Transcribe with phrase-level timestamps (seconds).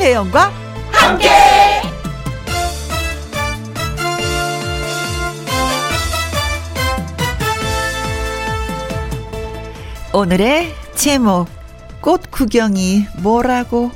[0.00, 0.50] 김혜영과
[0.92, 1.28] 함께.
[10.14, 11.48] 오늘의 제목
[12.00, 13.90] 꽃 구경이 뭐라고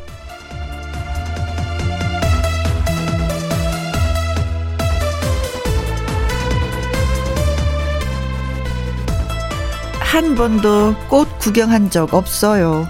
[10.01, 12.87] 한 번도 꽃 구경한 적 없어요.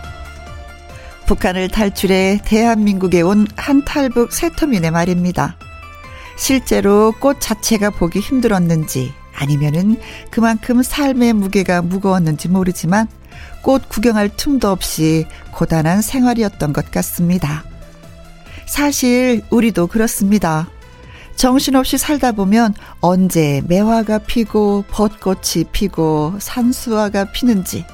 [1.27, 5.57] 북한을 탈출해 대한민국에 온 한탈북 세터민의 말입니다.
[6.37, 9.97] 실제로 꽃 자체가 보기 힘들었는지 아니면은
[10.31, 13.09] 그만큼 삶의 무게가 무거웠는지 모르지만
[13.63, 17.65] 꽃 구경할 틈도 없이 고단한 생활이었던 것 같습니다.
[18.67, 20.69] 사실 우리도 그렇습니다.
[21.37, 27.85] 정신없이 살다 보면 언제 매화가 피고 벚꽃이 피고 산수화가 피는지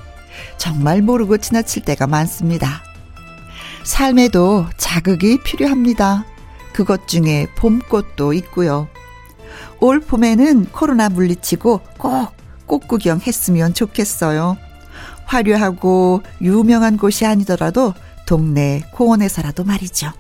[0.59, 2.90] 정말 모르고 지나칠 때가 많습니다.
[3.85, 6.25] 삶에도 자극이 필요합니다.
[6.73, 8.89] 그것 중에 봄꽃도 있고요.
[9.81, 12.33] 올 봄에는 코로나 물리치고 꼭
[12.67, 14.57] 꽃구경 했으면 좋겠어요.
[15.25, 17.95] 화려하고 유명한 곳이 아니더라도
[18.27, 20.13] 동네 공원에서라도 말이죠.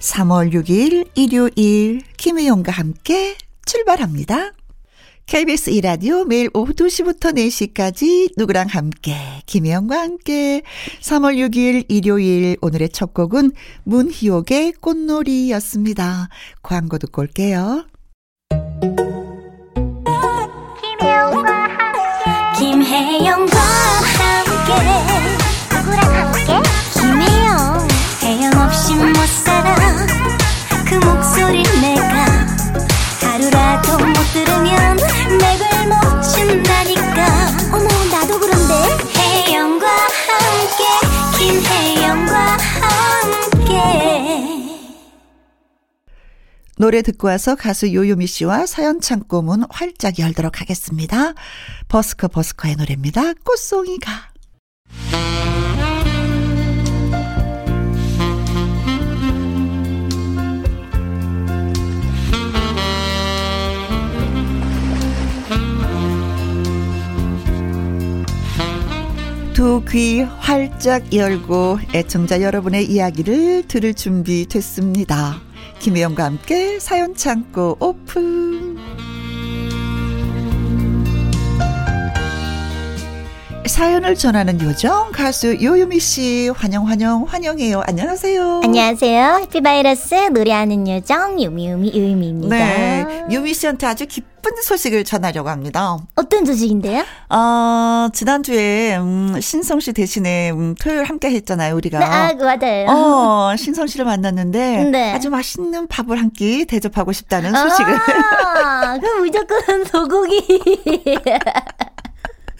[0.00, 4.52] 3월 6일 일요일 김혜영과 함께 출발합니다.
[5.26, 10.62] KBS 이라디오 매일 오후 2시부터 4시까지 누구랑 함께 김혜영과 함께
[11.00, 13.52] 3월 6일 일요일 오늘의 첫 곡은
[13.84, 16.28] 문희옥의 꽃놀이였습니다.
[16.62, 17.86] 광고 듣고 올게요.
[20.80, 23.63] 김혜영과 함께 김혜영과
[46.76, 51.34] 노래 듣고 와서 가수 요요미 씨와 사연 창고 문 활짝 열도록 하겠습니다.
[51.88, 53.34] 버스커 버스커의 노래입니다.
[53.44, 54.34] 꽃송이가.
[69.54, 75.40] 두귀 활짝 열고 애청자 여러분의 이야기를 들을 준비 됐습니다.
[75.84, 78.73] 김혜영과 함께 사연 창고 오픈.
[83.78, 87.82] 사연을 전하는 요정 가수 요유미 씨 환영 환영 환영해요.
[87.88, 88.60] 안녕하세요.
[88.62, 95.96] 안녕하세요 해피바이러스 노래하는 요정 유미유미 유미입니다 네, 유미 씨한테 아주 기쁜 소식을 전하려고 합니다.
[96.14, 97.02] 어떤 소식인데요?
[97.30, 101.98] 어, 지난주에 음, 신성 씨 대신에 음, 토요일 함께 했잖아요, 우리가.
[101.98, 102.86] 네, 아, 맞아요.
[102.90, 105.12] 어, 신성 씨를 만났는데 네.
[105.12, 107.92] 아주 맛있는 밥을 한 끼 대접하고 싶다는 소식을
[108.54, 110.62] 아, 그럼 무조건 소고기.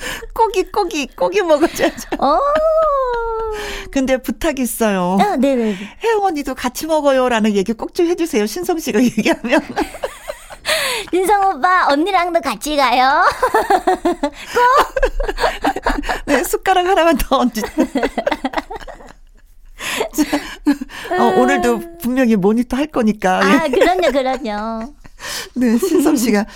[0.35, 2.09] 고기 고기 고기 먹어줘야죠.
[2.19, 2.39] 어.
[3.91, 5.17] 근데 부탁이 있어요.
[5.21, 5.77] 아, 네네.
[6.03, 8.47] 혜영 언니도 같이 먹어요라는 얘기 꼭 좀 해주세요.
[8.47, 9.61] 신성 씨가 얘기하면
[11.13, 13.23] 윤성 오빠, 언니랑도 같이 가요.
[16.27, 17.63] 네, 숟가락 하나만 더 얹지.
[21.19, 23.41] 어, 오늘도 분명히 모니터 할 거니까.
[23.41, 24.95] 아, 그럼요, 그럼요.
[25.55, 26.47] 네, 신성 씨가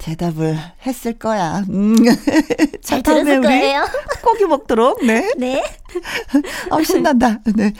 [0.00, 1.62] 대답을 했을 거야.
[1.68, 1.94] 음.
[2.82, 3.86] 잘 들었을 우리 거예요.
[4.24, 5.04] 고기 먹도록.
[5.04, 5.30] 네.
[5.36, 5.62] 네.
[6.70, 7.40] 어, 신난다.
[7.54, 7.72] 네.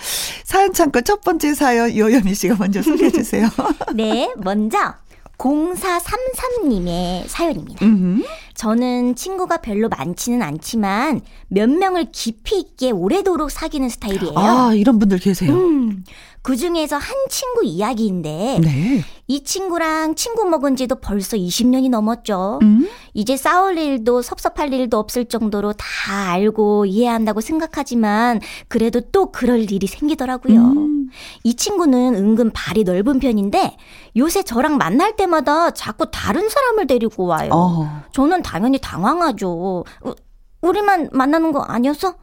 [0.45, 3.49] 사연 창고 첫 번째 사연 요여미 씨가 먼저 소개해 주세요.
[3.95, 4.95] 네, 먼저
[5.39, 7.87] 0433님의 사연입니다.
[7.87, 8.23] 음.
[8.55, 14.35] 저는 친구가 별로 많지는 않지만 몇 명을 깊이 있게 오래도록 사귀는 스타일이에요.
[14.37, 15.55] 아, 이런 분들 계세요.
[15.55, 16.05] 음,
[16.43, 19.05] 그 중에서 한 친구 이야기인데 네.
[19.27, 22.59] 이 친구랑 친구 먹은 지도 벌써 20년이 넘었죠.
[22.63, 22.89] 음.
[23.13, 29.87] 이제 싸울 일도 섭섭할 일도 없을 정도로 다 알고 이해한다고 생각하지만 그래도 또 그럴 일이
[29.87, 30.61] 생기더라고요.
[30.61, 31.11] 음.
[31.45, 33.77] 이 친구는 은근 발이 넓은 편인데
[34.17, 37.51] 요새 저랑 만날 때마다 자꾸 다른 사람을 데리고 와요.
[37.53, 38.03] 어.
[38.13, 39.85] 저는 당연히 당황하죠.
[40.05, 40.15] 우,
[40.63, 42.15] 우리만 만나는 거 아니었어?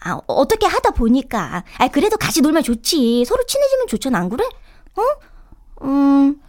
[0.00, 1.64] 아, 어떻게 하다 보니까.
[1.78, 3.24] 아, 그래도 같이 놀면 좋지.
[3.24, 4.44] 서로 친해지면 좋잖아, 안 그래?
[4.96, 5.84] 어?
[5.86, 6.40] 음,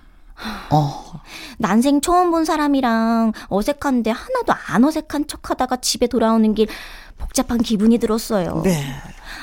[0.71, 1.21] 어.
[1.57, 6.67] 난생 처음 본 사람이랑 어색한데 하나도 안 어색한 척 하다가 집에 돌아오는 길
[7.17, 8.61] 복잡한 기분이 들었어요.
[8.63, 8.83] 네.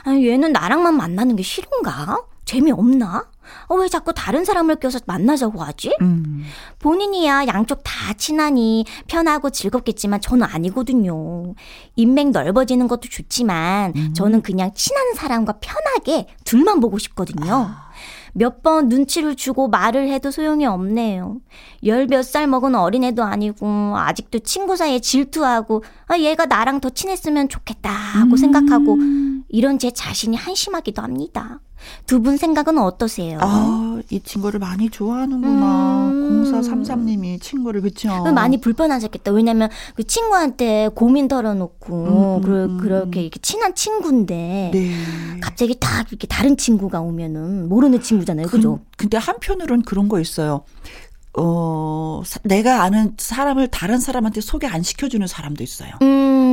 [0.04, 2.22] 아니, 얘는 나랑만 만나는 게 싫은가?
[2.44, 3.26] 재미없나?
[3.72, 5.96] 어, 왜 자꾸 다른 사람을 껴서 만나자고 하지?
[6.02, 6.44] 음.
[6.78, 11.54] 본인이야 양쪽 다 친하니 편하고 즐겁겠지만 저는 아니거든요.
[11.96, 14.12] 인맥 넓어지는 것도 좋지만 음.
[14.14, 17.54] 저는 그냥 친한 사람과 편하게 둘만 보고 싶거든요.
[17.54, 17.90] 아.
[18.34, 21.38] 몇번 눈치를 주고 말을 해도 소용이 없네요.
[21.84, 27.48] 열 몇 살 먹은 어린애도 아니고 아직도 친구 사이에 질투하고 아 얘가 나랑 더 친했으면
[27.48, 28.36] 좋겠다 하고 음.
[28.36, 28.98] 생각하고
[29.48, 31.60] 이런 제 자신이 한심하기도 합니다.
[32.06, 33.38] 두 분 생각은 어떠세요?
[33.40, 36.10] 아, 이 친구를 많이 좋아하는구나.
[36.10, 36.44] 음.
[36.52, 38.08] 0433님이 친구를, 그쵸?
[38.32, 39.32] 많이 불편하셨겠다.
[39.32, 44.90] 왜냐면 그 친구한테 고민 털어놓고, 음, 그, 음, 그 렇게 이렇게 친한 친구인데, 네.
[45.40, 48.46] 갑자기 딱 이렇게 다른 친구가 오면은 모르는 친구잖아요.
[48.46, 48.80] 그죠?
[48.96, 50.64] 그, 근데 한편으로는 그런 거 있어요.
[51.34, 55.90] 어, 내가 아는 사람을 다른 사람한테 소개 안 시켜주는 사람도 있어요.
[56.02, 56.51] 음.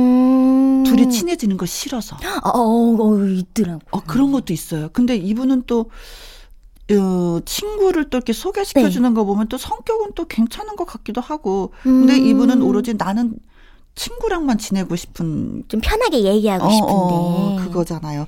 [0.96, 2.16] 둘이 친해지는 거 싫어서.
[2.16, 3.80] 어, 어, 어 있더라고.
[3.90, 4.88] 어, 그런 것도 있어요.
[4.92, 5.90] 근데 이분은 또,
[6.92, 9.14] 어, 친구를 또 이렇게 소개시켜주는 네.
[9.14, 11.72] 거 보면 또 성격은 또 괜찮은 것 같기도 하고.
[11.82, 12.26] 근데 음.
[12.26, 13.34] 이분은 오로지 나는
[13.94, 18.26] 친구랑만 지내고 싶은 좀 편하게 얘기하고 어, 싶은데 어, 그거잖아요.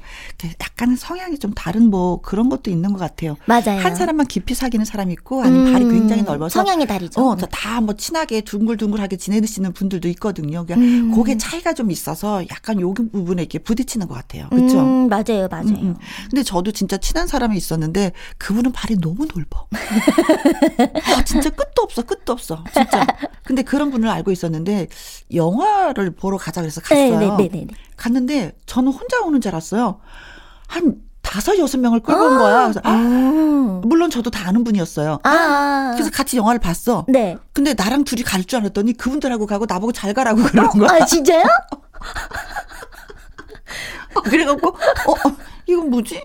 [0.60, 3.36] 약간 성향이 좀 다른 뭐 그런 것도 있는 것 같아요.
[3.46, 3.80] 맞아요.
[3.80, 7.20] 한 사람만 깊이 사귀는 사람이 있고 아니면 음, 발이 굉장히 넓어서 성향이 다르죠.
[7.20, 10.66] 어, 다뭐 친하게 둥글둥글하게 지내시는 분들도 있거든요.
[10.66, 11.14] 그러니까 음.
[11.14, 14.48] 그게 차이가 좀 있어서 약간 요 부분에 이렇게 부딪히는 것 같아요.
[14.50, 14.80] 그렇죠?
[14.80, 15.68] 음, 맞아요, 맞아요.
[15.68, 15.96] 음, 음.
[16.30, 19.66] 근데 저도 진짜 친한 사람이 있었는데 그분은 발이 너무 넓어.
[21.16, 23.06] 아, 진짜 끝도 없어, 끝도 없어, 진짜.
[23.44, 24.88] 근데 그런 분을 알고 있었는데
[25.34, 27.18] 영 화를 보러 가자 그래서 갔어요.
[27.18, 27.36] 네네네.
[27.36, 27.74] 네, 네, 네.
[27.96, 30.00] 갔는데 저는 혼자 오는 줄 알았어요.
[30.66, 32.62] 한 다섯 여섯 명을 끌고 온 거야.
[32.64, 32.90] 그래서 아,
[33.84, 35.20] 물론 저도 다 아는 분이었어요.
[35.22, 35.92] 아.
[35.94, 37.06] 그래서 같이 영화를 봤어.
[37.08, 37.36] 네.
[37.52, 40.90] 근데 나랑 둘이 갈 줄 알았더니 그분들하고 가고 나보고 잘 가라고 그러는 거야.
[41.02, 41.42] 아 진짜요?
[44.24, 45.14] 그래갖고 어, 어
[45.66, 46.22] 이건 뭐지?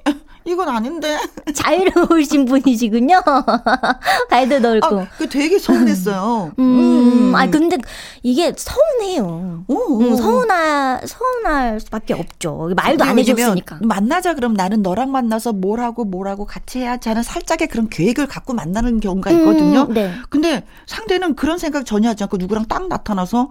[0.48, 1.18] 이건 아닌데.
[1.54, 3.22] 자유로우신 분이시군요.
[4.30, 5.02] 발도 넓고.
[5.02, 6.54] 아, 그 되게 서운했어요.
[6.58, 7.36] 음, 음.
[7.36, 7.78] 아 근데
[8.24, 9.66] 이게 서운해요.
[9.68, 12.72] 오, 음, 서운할 서운할 수밖에 없죠.
[12.76, 13.80] 말도 안 해줬으니까.
[13.82, 18.28] 만나자 그럼 나는 너랑 만나서 뭘 하고 뭘 하고 같이 해야지 하는 살짝의 그런 계획을
[18.28, 19.84] 갖고 만나는 경우가 있거든요.
[19.84, 20.14] 음, 네.
[20.30, 23.50] 근데 상대는 그런 생각 전혀 하지 않고 누구랑 딱 나타나서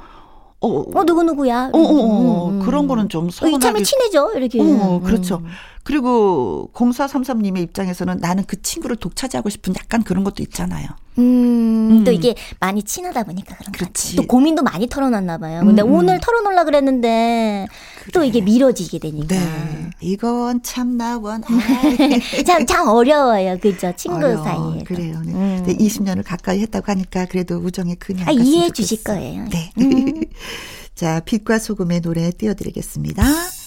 [0.61, 1.70] 어, 어 누구 누구야?
[1.73, 3.56] 어, 어, 어, 음, 그런 거는 좀 서운하게.
[3.56, 4.61] 이참에 친해져 이렇게.
[4.61, 5.37] 어, 그렇죠.
[5.37, 5.47] 음.
[5.82, 10.88] 그리고 0433님의 입장에서는 나는 그 친구를 독차지하고 싶은 약간 그런 것도 있잖아요.
[11.18, 12.04] 음, 음.
[12.04, 14.16] 또 이게 많이 친하다 보니까 그런 거지.
[14.16, 15.62] 또 고민도 많이 털어놨나 봐요.
[15.64, 15.92] 근데 음.
[15.92, 17.66] 오늘 털어놓으려 그랬는데
[18.00, 18.10] 그래.
[18.12, 19.34] 또 이게 미뤄지게 되니까.
[19.34, 19.90] 네.
[20.00, 21.42] 이건 참 나원.
[22.46, 23.58] 참, 참 어려워요.
[23.58, 23.92] 그죠?
[23.96, 24.44] 친구 어려워.
[24.44, 24.84] 사이에.
[24.84, 25.20] 그래요.
[25.24, 25.32] 네.
[25.32, 25.64] 음.
[25.66, 29.46] 20년을 가까이 했다고 하니까 그래도 우정의 근이 아, 이해해 주실 거예요.
[29.50, 29.72] 네.
[29.78, 30.22] 음.
[30.94, 33.22] 자, 빛과 소금의 노래 띄워드리겠습니다.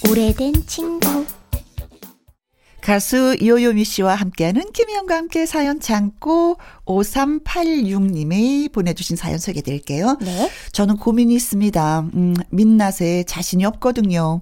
[0.10, 1.26] 오래된 친구.
[2.82, 10.18] 가수 요요미 씨와 함께하는 김희영과 함께 사연 참고 5386님이 보내주신 사연 소개드릴게요.
[10.22, 10.50] 네.
[10.72, 12.00] 저는 고민이 있습니다.
[12.14, 14.42] 음, 민낯에 자신이 없거든요.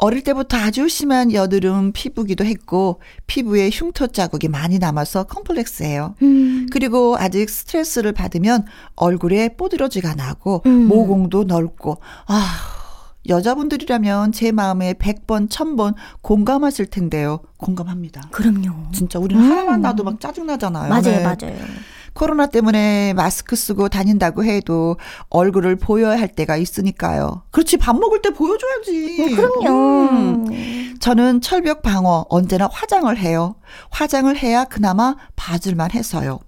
[0.00, 6.14] 어릴 때부터 아주 심한 여드름 피부기도 했고 피부에 흉터 자국이 많이 남아서 컴플렉스예요.
[6.22, 6.66] 음.
[6.72, 8.64] 그리고 아직 스트레스를 받으면
[8.96, 10.88] 얼굴에 뽀드러지가 나고 음.
[10.88, 12.79] 모공도 넓고 아
[13.28, 17.40] 여자분들이라면 제 마음에 100번, 1000번 공감하실 텐데요.
[17.58, 18.22] 공감합니다.
[18.30, 18.90] 그럼요.
[18.92, 19.50] 진짜 우리는 음.
[19.50, 20.88] 하나만 나도 막 짜증나잖아요.
[20.88, 21.22] 맞아요, 네.
[21.22, 21.56] 맞아요.
[22.12, 24.96] 코로나 때문에 마스크 쓰고 다닌다고 해도
[25.28, 27.42] 얼굴을 보여야 할 때가 있으니까요.
[27.50, 29.22] 그렇지, 밥 먹을 때 보여줘야지.
[29.22, 30.08] 음, 그럼요.
[30.10, 30.96] 음.
[30.98, 33.54] 저는 철벽 방어 언제나 화장을 해요.
[33.90, 36.40] 화장을 해야 그나마 봐줄만 해서요.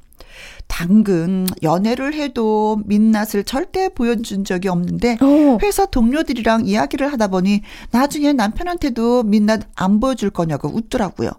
[0.73, 5.26] 당근 연애를 해도 민낯을 절대 보여준 적이 없는데 오.
[5.26, 5.59] 어.
[5.62, 7.61] 회사 동료들이랑 이야기를 하다 보니
[7.91, 11.31] 나중에 남편한테도 민낯 안 보여줄 거냐고 웃더라고요.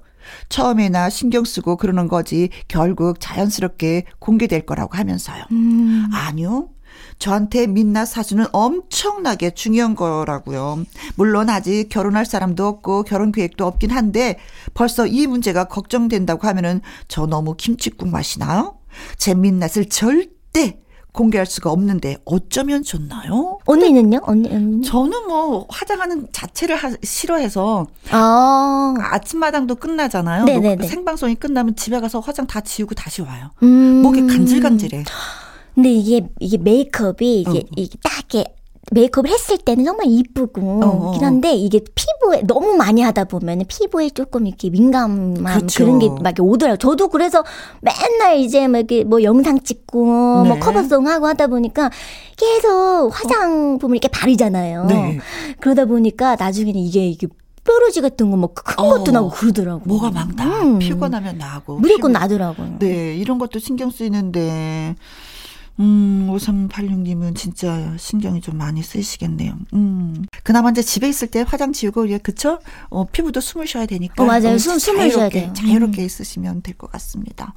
[0.49, 5.43] 처음에나 신경 쓰고 그러는 거지 결국 자연스럽게 공개될 거라고 하면서요.
[5.51, 6.05] 음.
[6.13, 6.69] 아니요.
[7.17, 10.85] 저한테 민낯 사주는 엄청나게 중요한 거라고요.
[11.15, 14.37] 물론 아직 결혼할 사람도 없고 결혼 계획도 없긴 한데
[14.75, 18.77] 벌써 이 문제가 걱정된다고 하면은 저 너무 김치국 맛이 나요?
[19.17, 20.79] 제 민낯을 절대
[21.13, 23.59] 공개할 수가 없는데 어쩌면 좋나요?
[23.65, 24.21] 언니는요?
[24.23, 24.81] 언니, 언니?
[24.85, 28.95] 저는 뭐 화장하는 자체를 하, 싫어해서 아.
[28.97, 30.45] 아침마당도 끝나잖아요.
[30.45, 33.51] 뭐 생방송이 끝나면 집에 가서 화장 다 지우고 다시 와요.
[33.61, 34.01] 음.
[34.01, 35.03] 목이 간질간질해.
[35.75, 37.63] 근데 이게 이게 메이크업이 이게 어.
[37.75, 38.55] 이게 딱 이렇게
[38.93, 41.11] 메이크업을 했을 때는 정말 이쁘고 어, 어.
[41.13, 45.83] 긴 한데 이게 피부에 너무 많이 하다 보면 피부에 조금 이렇게 민감한 그렇죠.
[45.85, 46.77] 그런 게 막 오더라고요.
[46.77, 47.43] 저도 그래서
[47.81, 50.49] 맨날 이제 막 이렇게 뭐 영상 찍고 뭐 네.
[50.49, 51.89] 뭐 커버송 하고 하다 보니까
[52.37, 53.97] 계속 화장품을 어.
[53.97, 54.85] 이렇게 바르잖아요.
[54.85, 55.19] 네.
[55.59, 57.27] 그러다 보니까 나중에는 이게 이게
[57.63, 59.81] 뼈러지 같은 거뭐큰 것도 어, 나고 그러더라고.
[59.85, 60.61] 뭐가 막 나.
[60.63, 60.79] 음.
[60.79, 61.79] 피곤하면 나고.
[61.79, 62.75] 무조건 나더라고요.
[62.79, 64.95] 네, 이런 것도 신경 쓰이는데
[65.79, 69.57] 음, 5386님은 진짜 신경이 좀 많이 쓰이시겠네요.
[69.73, 70.23] 음.
[70.43, 72.59] 그나마 이제 집에 있을 때 화장 지우고, 예, 그쵸?
[72.89, 74.21] 어, 피부도 숨을 쉬어야 되니까.
[74.23, 74.57] 어, 맞아요.
[74.57, 75.51] 숨, 숨을 쉬어야 돼요.
[75.53, 76.05] 자유롭게 음.
[76.05, 77.53] 있으시면 될 것 같습니다.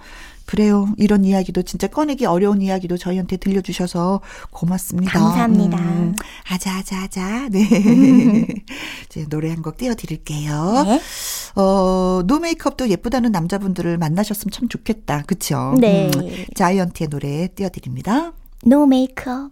[0.46, 0.88] 그래요.
[0.96, 5.12] 이런 이야기도 진짜 꺼내기 어려운 이야기도 저희한테 들려주셔서 고맙습니다.
[5.18, 5.76] 감사합니다.
[5.78, 6.14] 음,
[6.48, 7.48] 아자, 아자, 아자.
[7.50, 7.68] 네.
[7.68, 8.46] 음.
[9.06, 10.84] 이제 노래 한 곡 띄워드릴게요.
[10.86, 11.00] 네.
[11.56, 15.24] 어, no makeup도 예쁘다는 남자분들을 만나셨으면 참 좋겠다.
[15.26, 15.74] 그쵸?
[15.80, 16.10] 네.
[16.16, 18.32] 음, 자이언티의 노래 띄워드립니다.
[18.64, 19.50] No Make Up.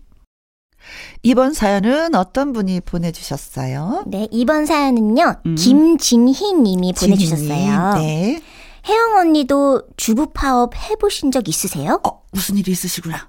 [1.23, 4.05] 이번 사연은 어떤 분이 보내주셨어요?
[4.07, 5.55] 네, 이번 사연은요, 음.
[5.55, 7.95] 김진희 님이 보내주셨어요.
[7.95, 8.43] 네.
[8.87, 12.00] 혜영 언니도 주부 파업 해보신 적 있으세요?
[12.05, 13.29] 어, 무슨 일이 있으시구나.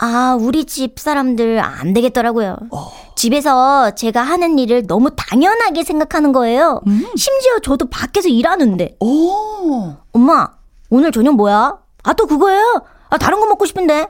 [0.00, 2.56] 아, 우리 집 사람들 안 되겠더라고요.
[2.70, 2.92] 어.
[3.16, 6.80] 집에서 제가 하는 일을 너무 당연하게 생각하는 거예요.
[6.86, 7.04] 음.
[7.16, 8.96] 심지어 저도 밖에서 일하는데.
[9.00, 9.96] 오.
[10.12, 10.46] 엄마,
[10.90, 11.78] 오늘 저녁 뭐야?
[12.04, 12.84] 아, 또 그거예요?
[13.10, 14.06] 아, 다른 거 먹고 싶은데.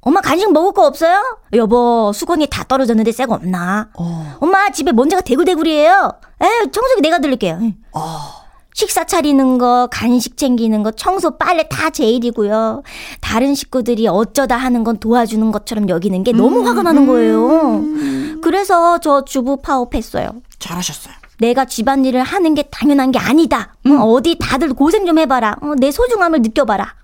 [0.00, 1.38] 엄마 간식 먹을 거 없어요?
[1.52, 3.90] 여보, 수건이 다 떨어졌는데 새거 없나?
[3.96, 4.36] 어.
[4.40, 6.12] 엄마, 집에 먼지가 대굴대굴이에요.
[6.42, 7.60] 에, 청소기 내가 들릴게요.
[7.92, 8.38] 어.
[8.78, 12.84] 식사 차리는 거, 간식 챙기는 거, 청소, 빨래 다 제 일이고요.
[13.20, 17.48] 다른 식구들이 어쩌다 하는 건 도와주는 것처럼 여기는 게 너무 음, 화가 나는 거예요.
[17.78, 18.40] 음.
[18.40, 20.28] 그래서 저 주부 파업했어요.
[20.60, 21.12] 잘하셨어요.
[21.40, 23.74] 내가 집안일을 하는 게 당연한 게 아니다.
[23.86, 24.00] 음.
[24.00, 25.56] 어, 디 다들 고생 좀 해봐라.
[25.60, 26.94] 어, 내 소중함을 느껴봐라.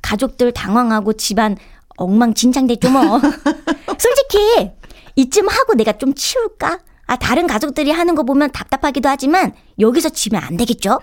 [0.00, 1.58] 가족들 당황하고 집안
[1.98, 3.20] 엉망진창됐죠 뭐.
[3.98, 4.70] 솔직히
[5.16, 6.78] 이쯤 하고 내가 좀 치울까?
[7.10, 11.00] 아, 다른 가족들이 하는 거 보면 답답하기도 하지만 여기서 지면 안 되겠죠?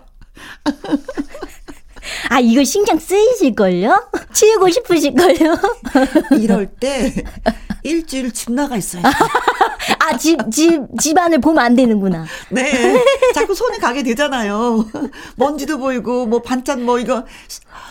[2.30, 4.12] 아, 이거 신경 쓰이실걸요?
[4.32, 5.58] 치우고 싶으실걸요?
[6.40, 7.14] 이럴 때
[7.84, 9.04] 일주일 집 나가 있어요.
[10.00, 12.26] 아, 집, 집, 집안을 보면 안 되는구나.
[12.50, 13.02] 네.
[13.34, 14.86] 자꾸 손이 가게 되잖아요.
[15.36, 17.24] 먼지도 보이고, 뭐 반찬 뭐 이거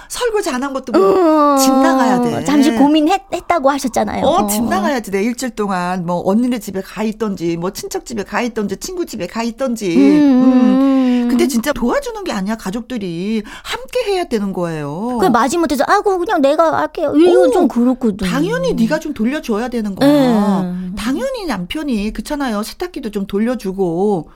[0.08, 2.44] 설거지 안 한 것도 뭐, 집 나가야 돼.
[2.44, 4.24] 잠시 고민했다고 하셨잖아요.
[4.24, 5.10] 어, 집 나가야지.
[5.12, 9.26] 내 일주일 동안 뭐 언니네 집에 가 있던지, 뭐 친척 집에 가 있던지, 친구 집에
[9.26, 9.94] 가 있던지.
[9.96, 10.42] 음.
[10.44, 11.26] 음.
[11.28, 12.56] 근데 진짜 도와주는 게 아니야.
[12.56, 15.18] 가족들이 함께 해야 되는 거예요.
[15.20, 17.12] 그 마지못해서 아고 그냥 내가 할게요.
[17.16, 18.26] 이건 오, 좀 그렇거든.
[18.28, 20.60] 당연히 네가 좀 돌려줘야 되는 거야.
[20.62, 20.94] 음.
[20.98, 22.62] 당연히 남 편이 그렇잖아요.
[22.62, 24.30] 세탁기도 좀 돌려주고.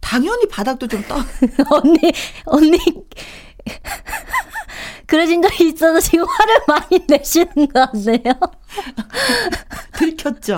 [0.00, 1.16] 당연히 바닥도 좀 떠.
[1.70, 1.98] 언니,
[2.44, 2.78] 언니,
[5.06, 8.20] 그러신 적이 있어서 지금 화를 많이 내시는 거 아세요?
[9.96, 10.56] 들켰죠?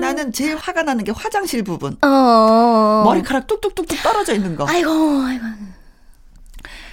[0.00, 1.96] 나는 제일 화가 나는 게 화장실 부분.
[2.02, 3.02] 어.
[3.04, 4.66] 머리카락 뚝뚝뚝뚝 떨어져 있는 거.
[4.68, 5.44] 아이고, 아이고.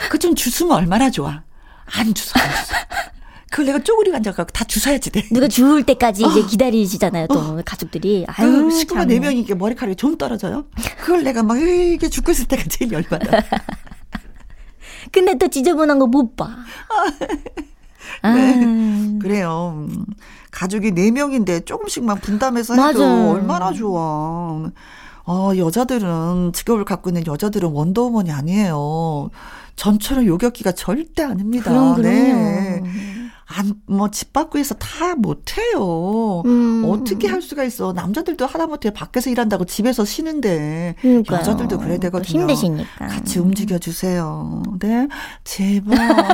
[0.09, 1.43] 그 좀 주스면 얼마나 좋아.
[1.85, 2.75] 안 주서, 안 주서.
[3.53, 5.27] 그걸 내가 쪼그리고 앉아갖고 다 주워야지 돼.
[5.31, 6.27] 누가 주울 때까지 어.
[6.27, 7.61] 이제 기다리시잖아요, 또 어.
[7.63, 8.25] 가족들이.
[8.27, 10.65] 그 아유, 그 식구가 네 명이 이게 머리카락이 좀 떨어져요.
[10.99, 13.29] 그걸 내가 막 이게 죽고 있을 때가 제일 열받아.
[15.13, 16.49] 근데 또 지저분한 거 못 봐.
[18.23, 18.33] 아.
[18.33, 19.19] 네.
[19.21, 19.87] 그래요.
[20.49, 23.29] 가족이 네 명인데 조금씩만 분담해서 해도 맞아.
[23.29, 24.71] 얼마나 좋아.
[25.25, 29.29] 어, 여자들은 직업을 갖고 있는 여자들은 원더우먼이 아니에요.
[29.75, 31.69] 전처럼 요격기가 절대 아닙니다.
[31.69, 32.01] 그럼, 그럼요.
[32.09, 32.81] 네.
[33.45, 36.41] 안, 뭐, 집 밖에서 다 못해요.
[36.45, 36.83] 음.
[36.85, 37.93] 어떻게 할 수가 있어.
[37.93, 40.95] 남자들도 하다못해 밖에서 일한다고 집에서 쉬는데.
[41.01, 41.39] 그러니까요.
[41.39, 42.41] 여자들도 그래야 되거든요.
[42.41, 43.07] 힘드시니까.
[43.07, 44.63] 같이 움직여주세요.
[44.79, 45.07] 네.
[45.43, 45.97] 제발.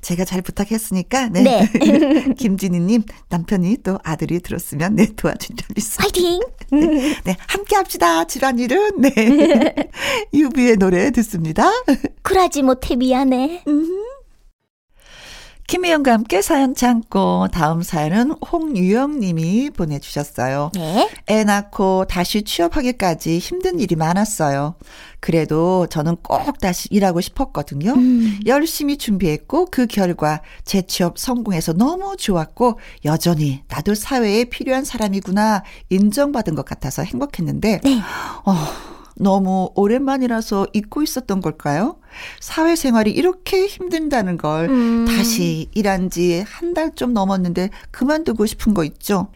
[0.00, 1.42] 제가 잘 부탁했으니까, 네.
[1.42, 1.68] 네.
[2.38, 6.04] 김진희님, 남편이 또 아들이 들었으면, 네, 도와준 점 있어요.
[6.04, 6.40] 화이팅!
[6.72, 8.24] 네, 네, 함께 합시다.
[8.24, 9.12] 집안일은, 네.
[10.32, 11.70] 유비의 노래 듣습니다.
[12.22, 13.64] 쿨하지 못해 미안해.
[15.66, 20.70] 김혜영과 함께 사연 참고 다음 사연은 홍유영 님이 보내주셨어요.
[20.74, 21.10] 네?
[21.28, 24.76] 애 낳고 다시 취업하기까지 힘든 일이 많았어요.
[25.18, 27.94] 그래도 저는 꼭 다시 일하고 싶었거든요.
[27.94, 28.38] 음.
[28.46, 36.54] 열심히 준비했고 그 결과 재 취업 성공해서 너무 좋았고 여전히 나도 사회에 필요한 사람이구나 인정받은
[36.54, 38.00] 것 같아서 행복했는데 네.
[38.44, 38.54] 어,
[39.18, 41.96] 너무 오랜만이라서 잊고 있었던 걸까요?
[42.40, 45.04] 사회생활이 이렇게 힘든다는 걸 음.
[45.08, 49.28] 다시 일한 지 한 달 좀 넘었는데 그만두고 싶은 거 있죠?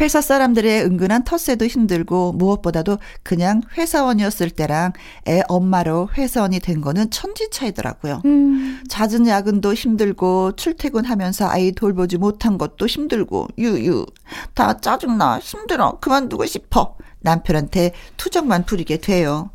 [0.00, 4.92] 회사 사람들의 은근한 텃세도 힘들고 무엇보다도 그냥 회사원이었을 때랑
[5.26, 8.22] 애 엄마로 회사원이 된 거는 천지 차이더라고요.
[8.24, 8.80] 음.
[8.88, 14.06] 잦은 야근도 힘들고 출퇴근하면서 아이 돌보지 못한 것도 힘들고 유유
[14.54, 19.50] 다 짜증나 힘들어 그만두고 싶어 남편한테 투정만 부리게 돼요.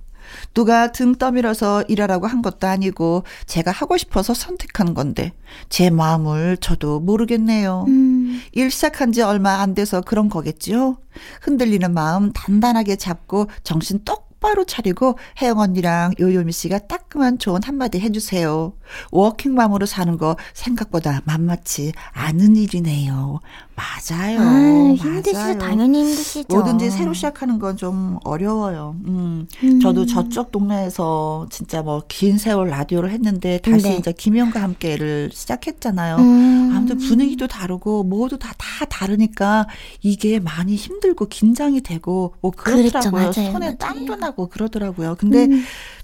[0.54, 5.34] 누가 등 떠밀어서 일하라고 한 것도 아니고 제가 하고 싶어서 선택한 건데
[5.70, 7.86] 제 마음을 저도 모르겠네요.
[7.88, 8.42] 음.
[8.52, 10.98] 일 시작한 지 얼마 안 돼서 그런 거겠지요.
[11.42, 18.02] 흔들리는 마음 단단하게 잡고 정신 똑 똑바로 차리고 혜영 언니랑 요요미 씨가 따끔한 좋은 한마디
[18.02, 18.74] 해주세요.
[19.12, 23.40] 워킹맘으로 사는 거 생각보다 만만치 않은 일이네요.
[23.76, 24.40] 맞아요.
[24.40, 25.58] 아, 힘드시죠.
[25.58, 26.46] 당연히 힘드시죠.
[26.56, 28.96] 뭐든지 새로 시작하는 건 좀 어려워요.
[29.08, 29.48] 음.
[29.64, 29.80] 음.
[29.80, 33.96] 저도 저쪽 동네에서 진짜 뭐 긴 세월 라디오를 했는데 다시 네.
[33.98, 36.18] 이제 김영과 함께를 시작했잖아요.
[36.18, 36.72] 음.
[36.76, 39.68] 아무튼 분위기도 다르고 모두 다, 다 다르니까
[40.02, 43.12] 이게 많이 힘들고 긴장이 되고 뭐 그렇더라고요.
[43.32, 43.52] 그렇죠.
[43.52, 45.16] 손에 땀도 나고 그러더라고요.
[45.18, 45.64] 근데 음.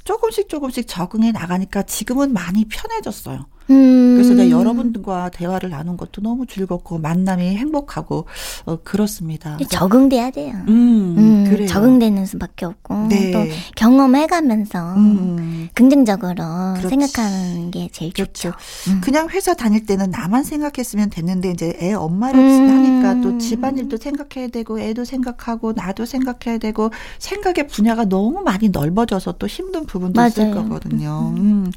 [0.09, 3.45] 조금씩 조금씩 적응해 나가니까 지금은 많이 편해졌어요.
[3.69, 4.15] 음.
[4.15, 8.25] 그래서 이제 여러분들과 대화를 나눈 것도 너무 즐겁고 만남이 행복하고
[8.65, 9.57] 어, 그렇습니다.
[9.69, 10.53] 적응돼야 돼요.
[10.67, 11.67] 음, 음, 그래요.
[11.67, 13.31] 적응되는 수밖에 없고 네.
[13.31, 13.39] 또
[13.75, 15.69] 경험해가면서 음.
[15.73, 16.43] 긍정적으로
[16.77, 16.89] 그렇지.
[16.89, 18.29] 생각하는 게 제일 그렇죠.
[18.29, 18.51] 좋죠.
[18.89, 19.01] 음.
[19.01, 22.69] 그냥 회사 다닐 때는 나만 생각했으면 됐는데 이제 애 엄마를 음.
[22.69, 29.33] 하니까 또 집안일도 생각해야 되고 애도 생각하고 나도 생각해야 되고 생각의 분야가 너무 많이 넓어져서
[29.33, 30.29] 또 힘든 부분도 맞아요.
[30.29, 31.33] 있을 거거든요.
[31.37, 31.71] 음.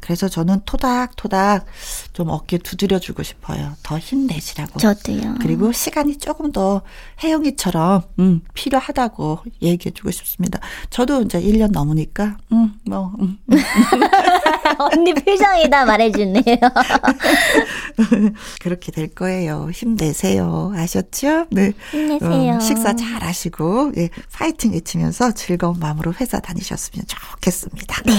[0.00, 1.66] 그래서 저는 토닥토닥
[2.12, 3.74] 좀 어깨 두드려주고 싶어요.
[3.82, 4.78] 더 힘내시라고.
[4.78, 5.36] 저도요.
[5.40, 6.82] 그리고 시간이 조금 더
[7.22, 10.60] 혜영이처럼 음, 필요하다고 얘기해주고 싶습니다.
[10.90, 13.38] 저도 이제 1년 넘으니까 음, 뭐 음.
[14.78, 16.56] 언니 표정이다 말해주네요.
[18.60, 19.70] 그렇게 될 거예요.
[19.72, 20.72] 힘내세요.
[20.74, 21.46] 아셨죠?
[21.50, 21.72] 네.
[21.90, 22.54] 힘내세요.
[22.54, 28.02] 음, 식사 잘 하시고 예, 파이팅 외치면서 즐거운 마음으로 회사 다니셨으면 좋겠습니다.
[28.06, 28.12] 네.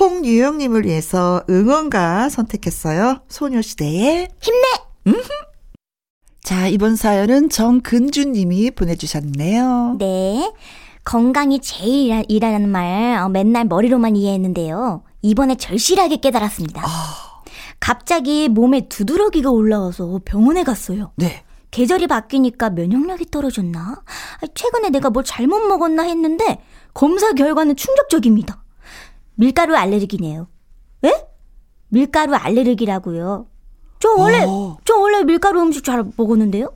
[0.00, 3.20] 홍유영님을 위해서 응원가 선택했어요.
[3.28, 4.66] 소녀시대의 힘내!
[5.06, 5.28] 음흠.
[6.42, 9.96] 자, 이번 사연은 정근주님이 보내주셨네요.
[9.98, 10.52] 네.
[11.04, 15.02] 건강이 제일 이라는 말 어, 맨날 머리로만 이해했는데요.
[15.22, 16.82] 이번에 절실하게 깨달았습니다.
[16.82, 17.42] 아...
[17.78, 21.12] 갑자기 몸에 두드러기가 올라와서 병원에 갔어요.
[21.16, 21.44] 네.
[21.70, 24.02] 계절이 바뀌니까 면역력이 떨어졌나?
[24.54, 26.60] 최근에 내가 뭘 잘못 먹었나 했는데
[26.92, 28.59] 검사 결과는 충격적입니다.
[29.40, 30.48] 밀가루 알레르기네요.
[31.06, 31.12] 에?
[31.88, 33.46] 밀가루 알레르기라고요.
[33.98, 34.76] 저 원래 오.
[34.84, 36.72] 저 원래 밀가루 음식 잘 먹었는데요.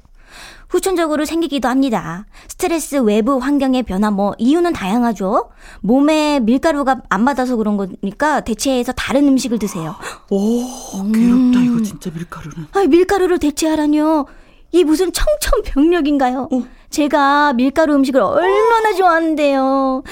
[0.70, 2.24] 후천적으로 생기기도 합니다.
[2.48, 5.50] 스트레스, 외부 환경의 변화, 뭐 이유는 다양하죠.
[5.83, 9.94] 몸에 밀가루가 안 맞아서 그런 거니까 대체해서 다른 음식을 드세요.
[10.31, 10.64] 오,
[11.12, 12.68] 괴롭다 이거 진짜 밀가루는.
[12.72, 14.27] 아, 밀가루를 대체하라뇨.
[14.72, 16.48] 이 무슨 청천벽력인가요?
[16.50, 16.62] 어.
[16.98, 20.04] 제가 밀가루 음식을 얼마나 좋아하는데요.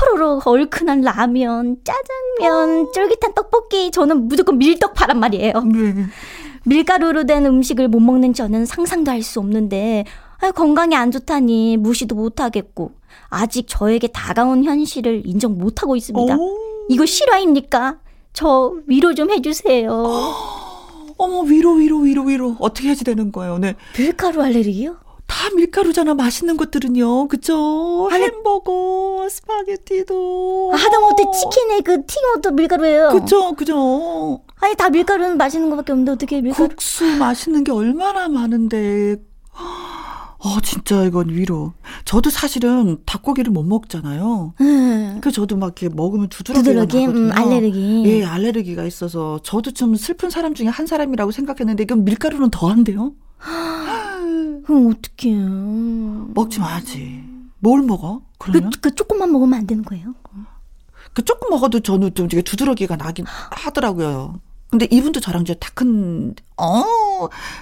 [0.00, 2.92] 호로록 얼큰한 라면, 짜장면, 어.
[2.92, 3.90] 쫄깃한 떡볶이.
[3.90, 5.52] 저는 무조건 밀떡 파란 말이에요.
[5.70, 6.06] 네.
[6.64, 10.04] 밀가루로 된 음식을 못 먹는 저는 상상도 할 수 없는데
[10.40, 12.92] 아, 건강에 안 좋다니 무시도 못 하겠고
[13.28, 16.36] 아직 저에게 다가온 현실을 인정 못 하고 있습니다.
[16.38, 16.56] 오.
[16.88, 17.98] 이거 실화입니까?
[18.32, 19.90] 저 위로 좀 해주세요.
[21.18, 23.58] 어머 위로 위로 위로 위로 어떻게 해야 되는 거예요?
[23.58, 23.74] 네.
[23.96, 24.96] 밀가루 알레르기요?
[25.34, 33.08] 다 밀가루잖아 맛있는 것들은요 그죠 아니, 햄버거 스파게티도 아, 하다못해 치킨에 그 튀긴 것도 밀가루예요
[33.08, 39.16] 그죠 그죠 아니 다 밀가루는 맛있는 것밖에 없는데 어떻게 밀가루 국수 맛있는 게 얼마나 많은데
[40.46, 41.72] 어, 진짜 이건 위로.
[42.04, 44.52] 저도 사실은 닭고기를 못 먹잖아요.
[44.60, 45.18] 음.
[45.22, 47.06] 그 저도 막 이렇게 먹으면 두드러기?
[47.06, 48.02] 음, 알레르기.
[48.04, 53.14] 예, 알레르기가 있어서 저도 좀 슬픈 사람 중에 한 사람이라고 생각했는데 이건 밀가루는 더 한대요.
[54.66, 55.34] 그럼 어떡해.
[56.34, 57.22] 먹지 마야지.
[57.58, 58.22] 뭘 먹어?
[58.38, 58.70] 그러면?
[58.70, 60.14] 그, 그 조금만 먹으면 안 되는 거예요?
[61.12, 64.40] 그 조금 먹어도 저는 좀 두드러기가 나긴 하더라고요.
[64.70, 66.82] 근데 이분도 저랑 이제 다 큰, 어.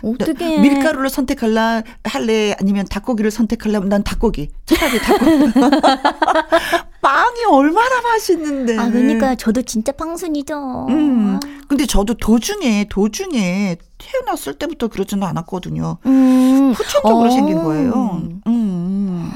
[0.03, 2.57] 어떻게 밀가루를 선택할라, 할래?
[2.59, 3.81] 아니면 닭고기를 선택할래?
[3.81, 4.49] 난 닭고기.
[4.65, 5.53] 차라리 닭고기.
[7.03, 8.79] 빵이 얼마나 맛있는데.
[8.79, 10.87] 아, 그러니까 저도 진짜 빵순이죠.
[10.89, 11.39] 음.
[11.69, 15.99] 근데 저도 도중에, 도중에 태어났을 때부터 그러지는 않았거든요.
[16.07, 16.73] 음.
[16.73, 17.31] 후천적으로 어.
[17.31, 18.23] 생긴 거예요.
[18.47, 19.33] 음.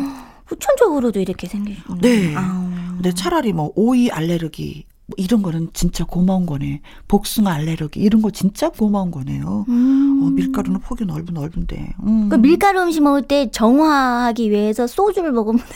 [0.47, 1.99] 후천적으로도 이렇게 생기구나.
[2.01, 2.35] 네.
[2.37, 2.93] 아.
[2.95, 6.81] 근데 차라리 뭐 오이 알레르기 뭐 이런 거는 진짜 고마운 거네.
[7.09, 9.65] 복숭아 알레르기 이런 거 진짜 고마운 거네요.
[9.69, 10.23] 음.
[10.25, 11.95] 어, 밀가루는 폭이 넓은 넓은데.
[12.05, 12.29] 음.
[12.29, 15.63] 그 밀가루 음식 먹을 때 정화하기 위해서 소주를 먹으면.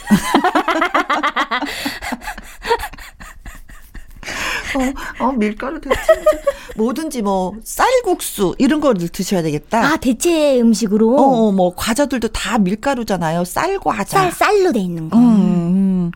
[4.76, 5.96] 어, 어, 밀가루 대체
[6.76, 9.84] 뭐든지 뭐 쌀국수 이런 거를 드셔야 되겠다.
[9.84, 11.16] 아 대체 음식으로.
[11.16, 13.44] 어, 어, 뭐 과자들도 다 밀가루잖아요.
[13.44, 14.30] 쌀 과자.
[14.30, 15.18] 쌀 쌀로 돼 있는 거.
[15.18, 15.22] 음.
[15.22, 16.10] 음.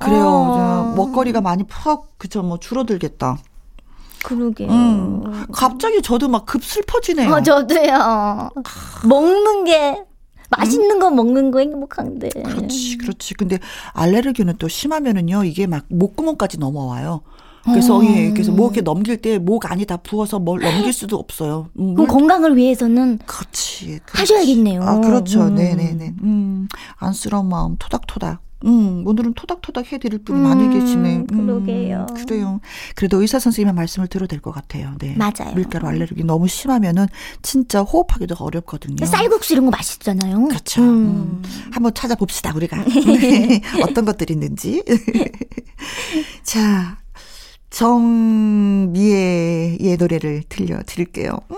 [0.00, 0.26] 그래요.
[0.26, 0.92] 어.
[0.96, 3.38] 먹거리가 많이 푹 그쵸 뭐 줄어들겠다.
[4.24, 4.68] 그러게.
[4.68, 7.28] 음, 갑자기 저도 막 급 슬퍼지네요.
[7.32, 8.50] 어, 저도요.
[9.04, 10.04] 먹는 게
[10.50, 11.00] 맛있는 음?
[11.00, 12.28] 거 먹는 거 행복한데.
[12.28, 13.34] 그렇지, 그렇지.
[13.34, 13.58] 근데
[13.94, 17.22] 알레르기는 또 심하면은요, 이게 막 목구멍까지 넘어와요.
[17.64, 18.04] 그래서 어.
[18.04, 21.68] 예, 그래서 목 이렇게 넘길 때 목 안이 다 부어서 뭘 넘길 수도 없어요.
[21.78, 24.32] 음, 그럼 건강을 위해서는 그렇지, 그렇지.
[24.34, 24.82] 하셔야겠네요.
[24.82, 25.42] 아, 그렇죠.
[25.46, 25.54] 음.
[25.54, 26.14] 네, 네, 네.
[26.22, 28.40] 음, 안쓰러운 마음 토닥토닥.
[28.64, 31.16] 음, 오늘은 토닥토닥 해드릴 분이 음, 많이 계시네.
[31.16, 32.06] 음, 그러게요.
[32.14, 32.60] 그래요.
[32.94, 34.94] 그래도 의사 선생님의 말씀을 들어도 될것 같아요.
[35.00, 35.16] 네.
[35.16, 35.52] 맞아요.
[35.56, 37.06] 밀가루 알레르기 너무 심하면은
[37.42, 39.04] 진짜 호흡하기도 어렵거든요.
[39.04, 40.46] 쌀국수 이런 거 맛있잖아요.
[40.46, 40.80] 그렇죠.
[40.80, 40.86] 음.
[40.86, 41.42] 음.
[41.72, 43.60] 한번 찾아봅시다 우리가 네.
[43.82, 44.84] 어떤 것들이 있는지.
[46.44, 46.98] 자,
[48.92, 49.08] 정미애의
[49.98, 51.38] 노래를 들려드릴게요.
[51.50, 51.56] 음,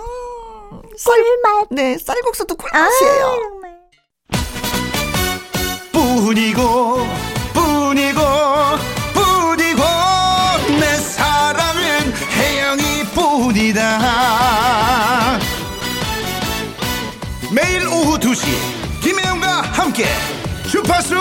[1.03, 1.67] 꿀맛.
[1.71, 3.25] 네, 쌀국수도 꿀맛이에요.
[4.31, 4.39] 아,
[5.91, 7.05] 뿐이고
[7.53, 8.21] 뿐이고
[9.13, 9.81] 뿐이고
[10.79, 13.81] 내 사랑은 혜영이 뿐이다
[17.53, 18.45] 매일 오후 2시
[19.01, 20.05] 김혜영과 함께
[20.69, 21.15] 주파수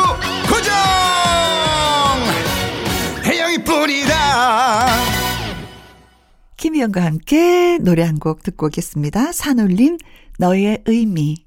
[6.64, 9.32] 김희영과 함께 노래 한 곡 듣고 오겠습니다.
[9.32, 9.98] 산울림
[10.38, 11.43] 너의 의미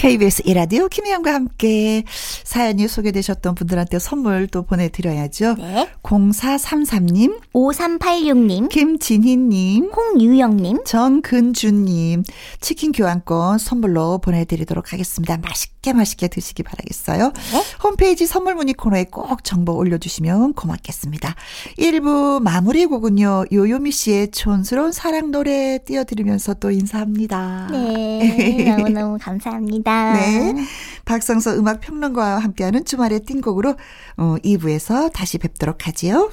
[0.00, 2.04] KBS 이라디오 김혜영과 함께
[2.42, 5.56] 사연이 소개되셨던 분들한테 선물 또 보내드려야죠.
[5.58, 5.90] 네.
[6.02, 12.24] 0433님, 5386님, 김진희님, 홍유영님, 정근주님,
[12.62, 15.36] 치킨 교환권 선물로 보내드리도록 하겠습니다.
[15.36, 17.32] 맛있게 맛있게 드시기 바라겠어요.
[17.34, 17.62] 네.
[17.84, 21.34] 홈페이지 선물 문의 코너에 꼭 정보 올려주시면 고맙겠습니다.
[21.78, 27.68] 1부 마무리 곡은요, 요요미 씨의 촌스러운 사랑 노래 띄워드리면서 또 인사합니다.
[27.70, 28.74] 네.
[28.78, 29.89] 너무너무 감사합니다.
[29.90, 30.52] 감사합니다.
[30.52, 30.66] 네.
[31.04, 33.74] 박성서 음악 평론가와 함께하는 주말의 띵곡으로
[34.16, 36.30] 어, 2부에서 다시 뵙도록 하지요.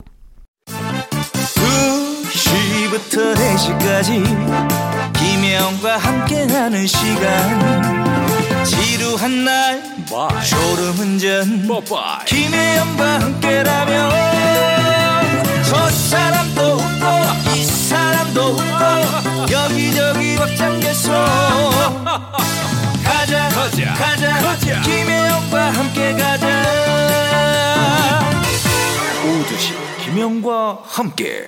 [2.27, 10.45] 2시부터 4시까지 김혜영과 함께하는 시간 지루한 날 Bye.
[10.45, 12.25] 졸음운전 Bye.
[12.25, 14.11] 김혜영과 함께라면
[15.63, 21.11] 저 사람도 웃고 이 사람도 웃고 여기저기 벅장개소
[23.97, 24.81] 가자 가자.
[24.83, 26.63] 김혜영과 함께 가자
[29.25, 29.73] 오두시
[30.05, 31.47] 김혜영과 함께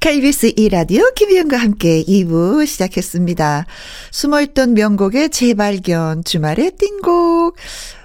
[0.00, 3.66] KBS 2라디오 김희영과 함께 2부 시작했습니다.
[4.10, 7.56] 숨어있던 명곡의 재발견, 주말의 띵곡.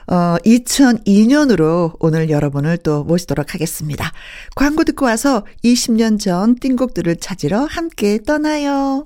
[0.07, 4.13] 어, 2002년으로 오늘 여러분을 또 모시도록 하겠습니다.
[4.55, 9.03] 광고 듣고 와서 20년 전 띵곡들을 찾으러 함께 떠나요.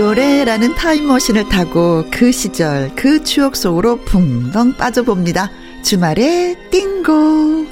[0.00, 5.50] 노래라는 타임머신을 타고 그 시절 그 추억 속으로 붕덩 빠져봅니다.
[5.82, 7.66] 주말에 띵고.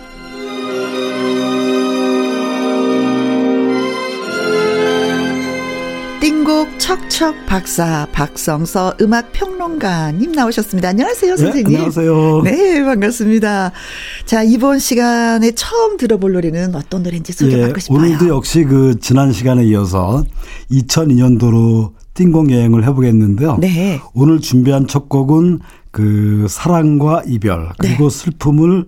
[6.21, 10.91] 띵곡 척척 박사 박성서 음악 평론가님 나오셨습니다.
[10.91, 11.73] 안녕하세요, 네, 선생님.
[11.73, 12.43] 네, 안녕하세요.
[12.43, 13.73] 네, 반갑습니다.
[14.27, 17.99] 자, 이번 시간에 처음 들어볼 노래는 어떤 노래인지 소개받고 예, 싶어요.
[17.99, 20.27] 오늘도 역시 그 지난 시간에 이어서
[20.71, 23.59] 2002년도로 띵공 여행을 해보겠는데요.
[23.61, 24.01] 네.
[24.13, 25.61] 오늘 준비한 첫 곡은
[25.93, 28.19] 그 사랑과 이별 그리고 네.
[28.19, 28.87] 슬픔을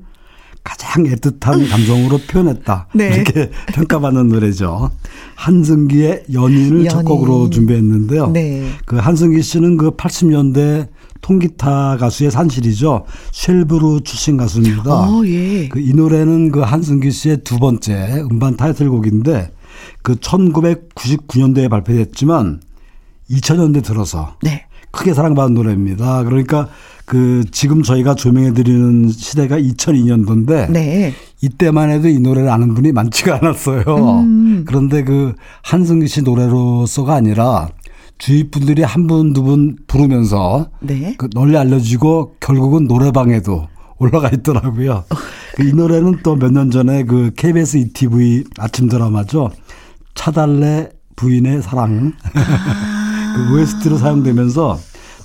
[0.64, 2.88] 가장 애틋한 감정으로 표현했다.
[2.92, 3.14] 네.
[3.14, 4.90] 이렇게 평가받는 노래죠.
[5.36, 6.88] 한승기의 연인을 연인.
[6.88, 8.30] 첫 곡으로 준비했는데요.
[8.32, 8.68] 네.
[8.84, 10.88] 그 한승기 씨는 그 80년대
[11.20, 13.04] 통기타 가수의 산실이죠.
[13.30, 14.92] 쉘브루 출신 가수입니다.
[14.92, 15.68] 어, 예.
[15.68, 19.52] 그이 노래는 그 한승기 씨의 두 번째 음반 타이틀곡인데
[20.02, 22.60] 그 1999년도에 발표됐지만
[23.30, 24.64] 2000년대 들어서 네.
[24.90, 26.24] 크게 사랑받은 노래입니다.
[26.24, 26.68] 그러니까
[27.04, 31.14] 그 지금 저희가 조명해 드리는 시대가 2002년도인데 네.
[31.40, 33.84] 이때만 해도 이 노래를 아는 분이 많지가 않았어요.
[34.20, 34.64] 음.
[34.66, 37.68] 그런데 그 한승기 씨 노래로서가 아니라
[38.18, 41.14] 주위 분들이 한 분 두분 부르면서 네.
[41.16, 45.04] 그 널리 알려지고 결국은 노래방에도 올라가 있더라고요.
[45.56, 49.50] 그이 노래는 또 몇 년 전에 그 KBS ETV 아침 드라마죠.
[50.14, 52.12] 차달래 부인의 사랑.
[52.34, 52.99] 아.
[53.34, 54.78] 그 OST로 사용되면서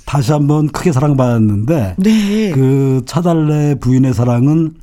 [0.04, 2.50] 다시 한번 크게 사랑받았는데 네.
[2.52, 4.74] 그 차달래 부인의 사랑은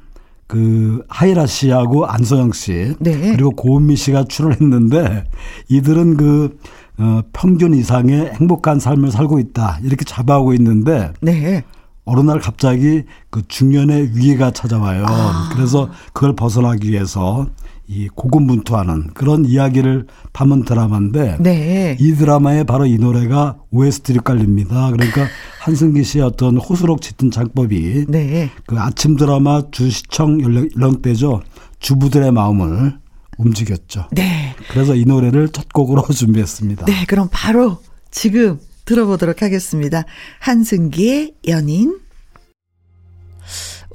[0.47, 3.31] 그 하이라 씨하고 안소영 씨 네.
[3.31, 5.23] 그리고 고은미 씨가 출연했는데
[5.69, 6.57] 이들은 그
[6.99, 11.63] 어, 평균 이상의 행복한 삶을 살고 있다 이렇게 자부하고 있는데 네.
[12.05, 15.05] 어느 날 갑자기 그 중년의 위기가 찾아와요.
[15.07, 15.49] 아.
[15.53, 17.47] 그래서 그걸 벗어나기 위해서
[17.87, 21.97] 이 고군분투하는 그런 이야기를 담은 드라마인데 네.
[21.99, 24.89] 이 드라마에 바로 이 노래가 OST로 깔립니다.
[24.91, 25.27] 그러니까
[25.59, 28.49] 한승기 씨의 어떤 호소록 짙은 장법이 네.
[28.65, 31.41] 그 아침 드라마 주시청 연령, 연령대죠.
[31.79, 32.97] 주부들의 마음을
[33.37, 34.07] 움직였죠.
[34.11, 34.55] 네.
[34.69, 36.85] 그래서 이 노래를 첫 곡으로 준비했습니다.
[36.85, 37.79] 네, 그럼 바로
[38.11, 40.03] 지금 들어보도록 하겠습니다.
[40.39, 41.99] 한승기의 연인.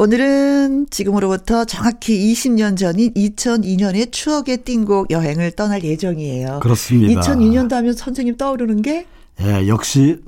[0.00, 6.60] 오늘은 지금으로부터 정확히 20년 전인 2002년의 추억의 띵곡 여행을 떠날 예정이에요.
[6.62, 7.20] 그렇습니다.
[7.20, 9.06] 2002년도 하면 선생님 떠오르는 게?
[9.40, 10.20] 예, 역시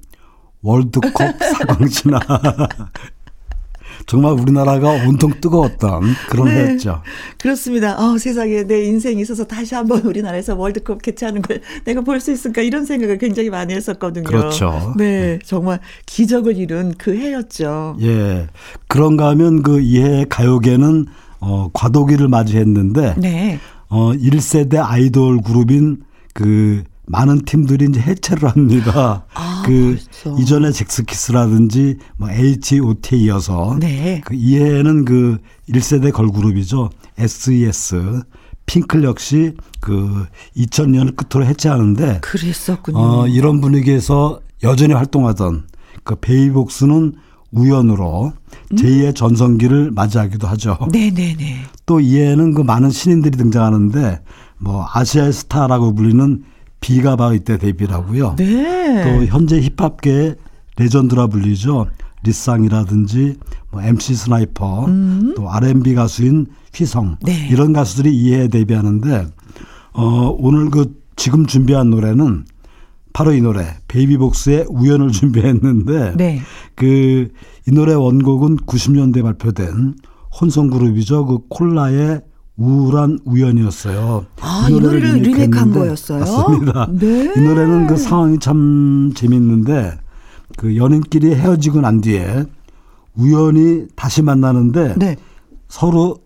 [0.62, 2.18] 월드컵 사강신화.
[4.06, 7.02] 정말 우리나라가 온통 뜨거웠던 그런 네, 해였죠.
[7.38, 7.98] 그렇습니다.
[7.98, 12.60] 어, 세상에 내 인생이 있어서 다시 한번 우리나라에서 월드컵 개최하는 걸 내가 볼 수 있을까
[12.62, 14.24] 이런 생각을 굉장히 많이 했었거든요.
[14.24, 14.94] 그렇죠.
[14.96, 17.96] 네, 정말 기적을 이룬 그 해였죠.
[18.02, 18.46] 예.
[18.88, 21.06] 그런가 하면 그 이 해 가요계는
[21.40, 23.58] 어, 과도기를 맞이했는데 네.
[23.88, 26.02] 어, 1세대 아이돌 그룹인
[26.34, 29.24] 그 많은 팀들이 이제 해체를 합니다.
[29.34, 30.40] 아, 그 벌써.
[30.40, 34.20] 이전에 잭스키스라든지 뭐 H.O.T에 이어서 네.
[34.24, 36.90] 그 이해는 그 1세대 걸그룹이죠.
[37.18, 38.22] SES
[38.66, 42.98] 핑클 역시 그 2000년을 끝으로 해체하는데 그랬었군요.
[42.98, 45.66] 어, 이런 분위기에서 여전히 활동하던
[46.04, 47.14] 그 베이비복스는
[47.50, 48.32] 우연으로
[48.72, 48.76] 음?
[48.76, 50.78] 제2의 전성기를 맞이하기도 하죠.
[50.92, 51.62] 네네네.
[51.86, 54.20] 또 이해는 그 많은 신인들이 등장하는데
[54.58, 56.44] 뭐 아시아의 스타라고 불리는
[56.80, 58.36] 비가 바로 이때 데뷔를 하고요.
[58.36, 59.04] 네.
[59.04, 60.34] 또 현재 힙합계
[60.76, 61.86] legend라 불리죠.
[62.22, 63.36] 리쌍이라든지
[63.70, 65.32] 뭐 MC 스나이퍼 음.
[65.36, 67.48] 또 R&B 가수인 휘성 네.
[67.50, 69.26] 이런 가수들이 이해 데뷔하는데
[69.92, 72.44] 어 오늘 그 지금 준비한 노래는
[73.12, 76.40] 바로 이 노래 베이비복스의 우연을 준비했는데 네.
[76.74, 77.28] 그이
[77.72, 79.94] 노래 원곡은 90년대 발표된
[80.40, 81.26] 혼성 그룹이죠.
[81.26, 82.20] 그 콜라의
[82.60, 84.26] 우울한 우연이었어요.
[84.40, 86.20] 아, 이 노래를, 이 노래를 리메이크한 거였어요?
[86.20, 86.88] 맞습니다.
[86.92, 87.32] 네.
[87.34, 89.98] 이 노래는 그 상황이 참 재밌는데
[90.58, 92.44] 그 연인끼리 헤어지고 난 뒤에
[93.16, 95.16] 우연히 다시 만나는데 네.
[95.68, 96.18] 서로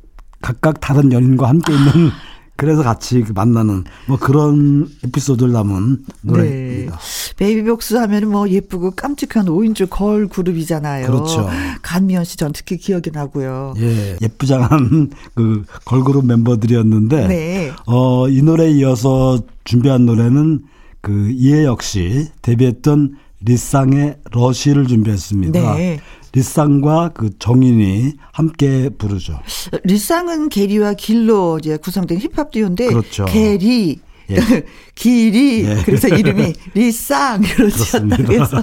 [0.42, 2.10] 각각 다른 연인과 함께 있는
[2.56, 6.92] 그래서 같이 그 만나는 뭐 그런 에피소드를 담은 노래입니다.
[6.96, 7.34] 네.
[7.36, 11.06] 베이비복스 하면은 뭐 예쁘고 깜찍한 5인조 걸 그룹이잖아요.
[11.06, 11.48] 그렇죠.
[11.82, 13.74] 간미연 씨 전 특히 기억이 나고요.
[13.78, 17.72] 예, 예쁘장한 그 걸그룹 멤버들이었는데 네.
[17.86, 20.62] 어, 이 노래에 이어서 준비한 노래는
[21.00, 25.74] 그 이해 역시 데뷔했던 리쌍의 Rush를 준비했습니다.
[25.76, 26.00] 네.
[26.34, 29.38] 리쌍과 그 정인이 함께 부르죠.
[29.84, 33.24] 리쌍은 게리와 길로 이제 구성된 힙합 듀오인데 그렇죠.
[33.26, 34.36] 게리 예.
[34.94, 35.82] 길이 예.
[35.84, 38.62] 그래서 이름이 리쌍 그렇지않다 그래서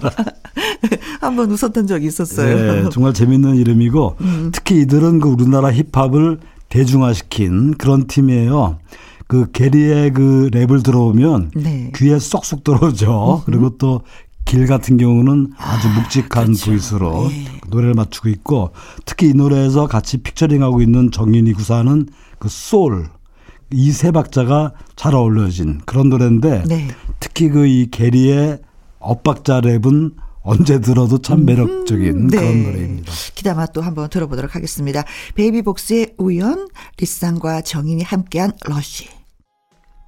[1.21, 2.85] 한번 웃었던 적이 있었어요.
[2.85, 4.49] 예, 정말 재밌는 이름이고 음.
[4.53, 8.79] 특히 이들은 그 우리나라 힙합을 대중화시킨 그런 팀이에요.
[9.27, 11.91] 그 게리의 그 랩을 들어보면 네.
[11.95, 13.43] 귀에 쏙쏙 들어오죠.
[13.45, 14.01] 그리고 또
[14.45, 16.71] 길 같은 경우는 아주 아, 묵직한 그렇죠.
[16.71, 17.45] voice로 예.
[17.69, 18.71] 노래를 맞추고 있고
[19.05, 22.07] 특히 이 노래에서 같이 featuring하고 있는 정인이 구사하는
[22.39, 23.09] 그 소울
[23.73, 26.87] 이 세 박자가 잘 어울려진 그런 노래인데 네.
[27.21, 28.59] 특히 그 이 게리의
[28.99, 32.37] 엇박자 랩은 언제 들어도 참 매력적인 음, 네.
[32.37, 33.13] 그런 노래입니다.
[33.35, 35.03] 기다마 또 한번 들어보도록 하겠습니다.
[35.35, 39.07] 베이비복스의 우연, 리쌍과 정인이 함께한 러쉬.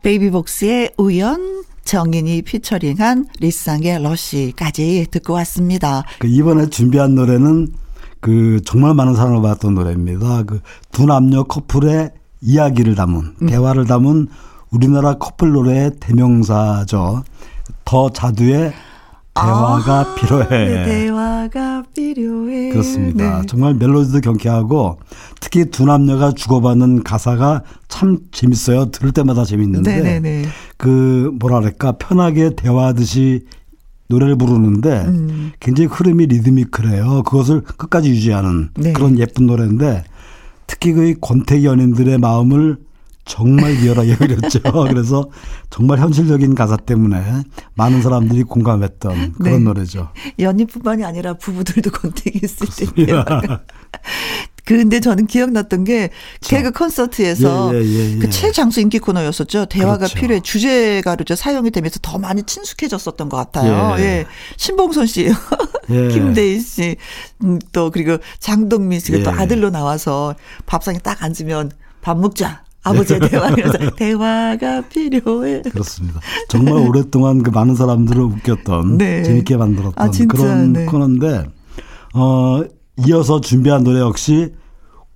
[0.02, 6.04] 베이비복스의 우연, 정인이 피처링한 리쌍의 러시까지 듣고 왔습니다.
[6.19, 7.67] 그 이번에 준비한 노래는
[8.19, 10.43] 그 정말 많은 사랑을 받았던 노래입니다.
[10.43, 10.62] 그
[10.93, 13.48] 두 남녀 커플의 이야기를 담은 음.
[13.48, 14.28] 대화를 담은
[14.69, 17.24] 우리나라 커플 노래의 대명사죠.
[17.84, 18.74] 더 자두의
[19.36, 20.48] 대화가 아, 필요해.
[20.50, 22.69] 네, 대화가 필요해.
[22.69, 23.41] 그렇습니다.
[23.41, 23.46] 네.
[23.48, 25.00] 정말 멜로디도 경쾌하고
[25.39, 28.91] 특히 두 남녀가 주고받는 가사가 참 재밌어요.
[28.91, 30.19] 들을 때마다 재밌는데 네네네.
[30.19, 30.50] 네, 네.
[30.78, 33.46] 그 뭐랄까 편하게 대화하듯이
[34.08, 35.52] 노래를 부르는데 음.
[35.60, 37.24] 굉장히 흐름이 리드미컬해요.
[37.24, 38.93] 그것을 끝까지 유지하는 네.
[38.93, 40.04] 그런 예쁜 노래인데
[40.67, 42.78] 특히 그 권태기 연인들의 마음을
[43.25, 44.59] 정말 리얼하게 그렸죠.
[44.89, 45.29] 그래서
[45.69, 47.43] 정말 현실적인 가사 때문에
[47.75, 49.59] 많은 사람들이 공감했던 그런 네.
[49.59, 50.09] 노래죠.
[50.39, 53.23] 연인뿐만이 아니라 부부들도 권태기 있을 때요.
[54.65, 56.09] 그런데 저는 기억났던 게
[56.41, 58.19] 개그 콘서트에서 예, 예, 예, 예.
[58.19, 59.65] 그 최장수 인기 코너였었죠.
[59.65, 60.15] 대화가 그렇죠.
[60.15, 63.95] 필요해 주제가로 사용이 되면서 더 많이 친숙해졌었던 것 같아요.
[63.99, 64.03] 예.
[64.03, 64.25] 예.
[64.55, 65.29] 신봉선 씨,
[65.89, 66.07] 예.
[66.09, 66.95] 김대희 씨,
[67.43, 72.62] 음, 또 그리고 장동민 씨가 또 아들로 나와서 밥상에 딱 앉으면 밥 먹자.
[72.84, 75.62] 아버지의 대화 이러서 대화가 필요해.
[75.63, 76.19] 그렇습니다.
[76.50, 79.24] 정말 오랫동안 그 많은 사람들을 웃겼던 네.
[79.24, 80.86] 재밌게 만들었던 아, 그런 네.
[80.86, 81.46] 코너인데
[82.13, 82.63] 어
[83.08, 84.54] 이어서 준비한 노래 역시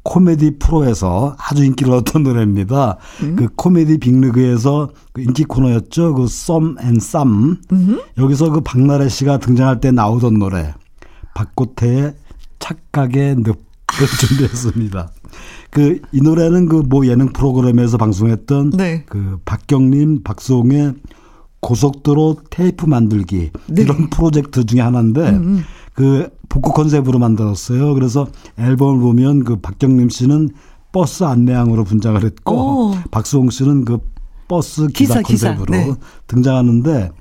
[0.04, 2.98] 코미디 프로에서 아주 인기를 얻던 노래입니다.
[3.24, 3.36] 음.
[3.36, 6.14] 그 코미디 빅리그에서 그 인기 코너였죠.
[6.16, 7.58] 그 썸 앤쌈.
[8.18, 10.74] 여기서 그 박나래 씨가 등장할 때 나오던 노래.
[11.36, 12.16] 박고태의
[12.60, 13.54] 착각의 늪을
[14.20, 15.10] 준비했습니다.
[15.72, 19.04] 그 이 노래는 그 뭐 예능 프로그램에서 방송했던 네.
[19.08, 20.94] 그 박경림, 박수홍의
[21.60, 23.82] 고속도로 테이프 만들기 네.
[23.82, 25.64] 이런 프로젝트 중에 하나인데 음, 음.
[25.94, 27.94] 그 복고 컨셉으로 만들었어요.
[27.94, 28.28] 그래서
[28.58, 30.50] 앨범을 보면 그 박경림 씨는
[30.92, 32.96] 버스 안내양으로 분장을 했고 오.
[33.12, 34.00] 박수홍 씨는 그
[34.48, 35.72] 버스 기사, 기사 컨셉으로.
[35.72, 35.94] 네.
[36.28, 37.12] 등장하는데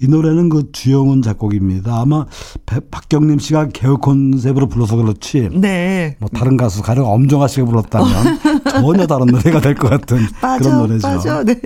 [0.00, 2.00] 이 노래는 그 주영훈 작곡입니다.
[2.00, 2.26] 아마
[2.90, 5.48] 박경림 씨가 개그 컨셉으로 불러서 그렇지.
[5.52, 6.16] 네.
[6.20, 8.08] 뭐 다른 가수 가령 엄정화 씨가 불렀다면
[8.70, 11.06] 전혀 다른 노래가 될 것 같은 맞아, 그런 노래죠.
[11.08, 11.42] 맞아.
[11.44, 11.60] 네.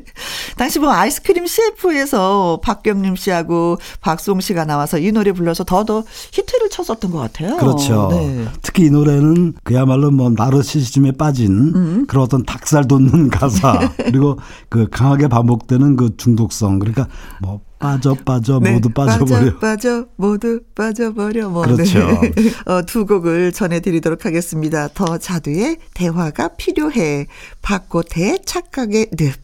[0.56, 7.10] 당시 뭐 아이스크림 CF에서 박경림 씨하고 박수홍 씨가 나와서 이 노래 불러서 더더 히트를 쳤었던
[7.10, 7.56] 것 같아요.
[7.56, 8.08] 그렇죠.
[8.12, 8.46] 네.
[8.62, 12.06] 특히 이 노래는 그야말로 뭐 나르시즘에 빠진 음.
[12.06, 14.38] 그런 어떤 닭살 돋는 가사 그리고
[14.68, 17.06] 그 강하게 반복되는 그 중독성 그러니까
[17.40, 18.72] 뭐 빠져 빠져 네.
[18.72, 19.58] 모두 빠져버려.
[19.58, 21.48] 빠져 빠져 모두 빠져버려.
[21.48, 21.62] 뭐.
[21.62, 21.98] 그렇죠.
[22.20, 22.32] 네.
[22.70, 24.88] 어, 두 곡을 전해드리도록 하겠습니다.
[24.88, 27.26] 더 자두의 대화가 필요해.
[27.62, 29.34] 박고태의 착각의 늪.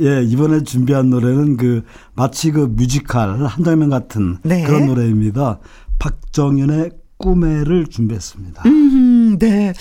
[0.00, 1.82] 예, 이번에 준비한 노래는 그
[2.14, 4.64] 마치 그 뮤지컬 한 장면 같은 네.
[4.64, 5.58] 그런 노래입니다.
[5.98, 8.62] 박정현의 꿈에를 준비했습니다.
[8.66, 9.72] 음, 네.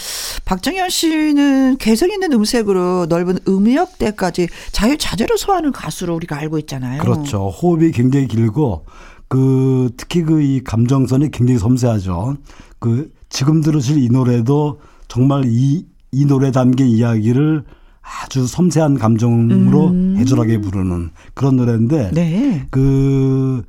[0.46, 7.02] 박정현 씨는 개성 있는 음색으로 넓은 음역대까지 자유자재로 소화하는 가수로 우리가 알고 있잖아요.
[7.02, 7.50] 그렇죠.
[7.50, 8.86] 호흡이 굉장히 길고
[9.28, 12.38] 그 특히 그 이 감정선이 굉장히 섬세하죠.
[12.80, 17.63] 그 지금 들으실 이 노래도 정말 이, 이 노래 담긴 이야기를
[18.02, 20.15] 아주 섬세한 감정으로 음.
[20.19, 22.67] 애절하게 부르는 그런 노래인데 네.
[22.69, 23.63] 그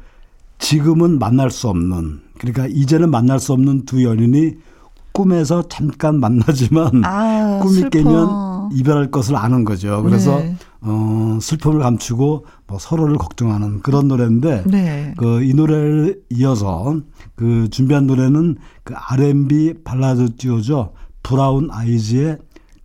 [0.59, 4.55] 지금은 만날 수 없는 그러니까 이제는 만날 수 없는 두 연인이
[5.13, 7.91] 꿈에서 잠깐 만나지만 아, 꿈이 슬퍼.
[7.91, 10.03] 깨면 이별할 것을 아는 거죠.
[10.03, 10.57] 그래서 네.
[10.81, 15.15] 어, 슬픔을 감추고 뭐 서로를 걱정하는 그런 노래인데 네.
[15.17, 16.99] 그이 노래를 이어서
[17.37, 20.93] 그 준비한 노래는 그 R&B 발라드 듀오죠.
[21.23, 22.39] 브라운 아이즈의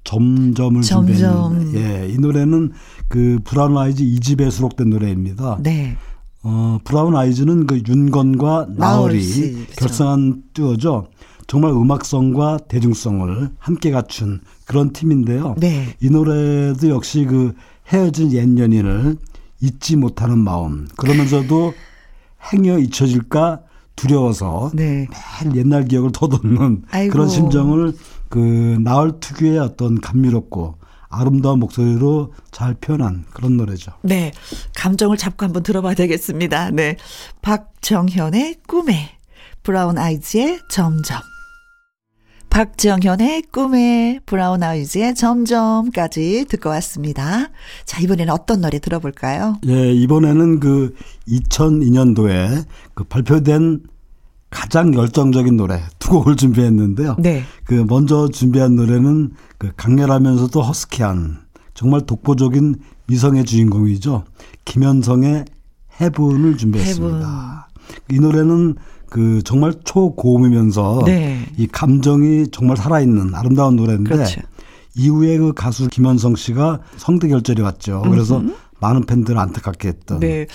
[0.03, 1.15] 점점을 점점.
[1.15, 2.71] 준비했는데 예, 이 노래는
[3.07, 5.57] 그 브라운 아이즈 2집에 수록된 노래입니다.
[5.61, 5.97] 네.
[6.43, 9.75] 어, 브라운 아이즈는 그 윤건과 나얼이 그렇죠.
[9.75, 11.07] 결성한 듀오죠.
[11.47, 15.55] 정말 음악성과 대중성을 함께 갖춘 그런 팀인데요.
[15.57, 15.95] 네.
[15.99, 17.53] 이 노래도 역시 그
[17.87, 19.17] 헤어진 옛 연인을
[19.59, 21.73] 잊지 못하는 마음 그러면서도
[22.53, 23.61] 행여 잊혀질까
[23.95, 25.07] 두려워서 네.
[25.43, 27.93] 매일 옛날 기억을 더듬는 그런 심정을
[28.29, 30.75] 그 나얼 특유의 어떤 감미롭고
[31.09, 33.91] 아름다운 목소리로 잘 표현한 그런 노래죠.
[34.03, 34.31] 네.
[34.75, 36.71] 감정을 잡고 한번 들어봐야 되겠습니다.
[36.71, 36.97] 네.
[37.41, 39.17] 박정현의 꿈에,
[39.63, 41.19] 브라운 아이즈의 점점.
[42.49, 47.49] 박정현의 꿈에 브라운 아이즈의 점점까지 듣고 왔습니다.
[47.85, 49.59] 자, 이번에는 어떤 노래 들어볼까요?
[49.67, 50.95] 예, 이번에는 그
[51.27, 53.83] 2002년도에 그 발표된
[54.49, 57.17] 가장 열정적인 노래 두 곡을 준비했는데요.
[57.19, 57.43] 네.
[57.65, 61.39] 그 먼저 준비한 노래는 그 강렬하면서도 허스키한
[61.73, 62.75] 정말 독보적인
[63.07, 64.23] 미성의 주인공이죠.
[64.65, 65.45] 김현성의
[66.01, 67.67] 해분을 준비했습니다.
[67.89, 68.15] 해분.
[68.15, 68.75] 이 노래는
[69.09, 71.45] 그 정말 초고음이면서 네.
[71.57, 74.41] 이 감정이 정말 살아있는 아름다운 노래인데 그렇죠.
[74.95, 78.03] 이후에 그 가수 김현성 씨가 성대 결절이 왔죠.
[78.09, 78.53] 그래서 음흠.
[78.79, 80.19] 많은 팬들을 안타깝게 했던.
[80.19, 80.47] 네.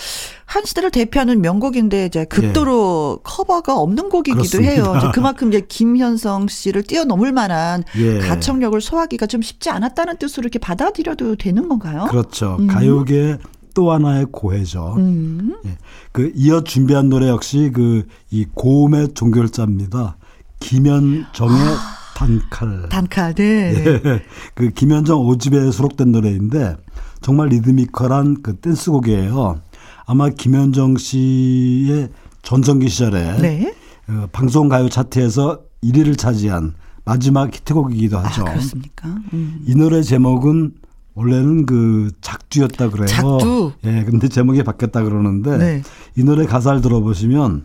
[0.46, 3.22] 한 시대를 대표하는 명곡인데 이제 극도로 예.
[3.24, 4.72] 커버가 없는 곡이기도 그렇습니다.
[4.72, 5.10] 해요.
[5.14, 8.18] 그만큼 이제 김현성 씨를 뛰어넘을 만한 예.
[8.20, 12.06] 가창력을 소화하기가 좀 쉽지 않았다는 뜻으로 이렇게 받아들여도 되는 건가요?
[12.10, 12.56] 그렇죠.
[12.60, 12.66] 음.
[12.66, 13.38] 가요계
[13.74, 14.94] 또 하나의 고해죠.
[14.98, 15.56] 음.
[15.66, 15.76] 예.
[16.12, 20.16] 그 이어 준비한 노래 역시 그 이 고음의 종결자입니다.
[20.60, 21.94] 김현정의 아.
[22.16, 22.88] 단칼.
[22.88, 23.74] 단칼, 네.
[23.74, 24.22] 예.
[24.54, 26.76] 그 김현정 오집에 수록된 노래인데
[27.24, 29.58] 정말 리드미컬한 그 댄스곡이에요.
[30.04, 32.10] 아마 김현정 씨의
[32.42, 33.74] 전성기 시절에 네.
[34.10, 36.74] 어, 방송 가요 차트에서 1위를 차지한
[37.06, 38.42] 마지막 히트곡이기도 하죠.
[38.42, 39.08] 아, 그렇습니까?
[39.32, 39.64] 음.
[39.66, 40.74] 이 노래 제목은
[41.14, 43.06] 원래는 그 작두였다 그래요.
[43.06, 43.72] 작두.
[43.86, 45.82] 예, 근데 제목이 바뀌었다 그러는데 네.
[46.18, 47.64] 이 노래 가사를 들어보시면